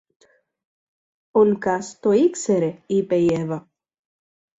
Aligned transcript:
Ο 1.31 1.43
Λουκάς 1.43 1.99
το 1.99 2.11
ήξερε, 2.11 2.83
είπε 2.85 3.15
η 3.15 3.29
Εύα. 3.33 3.71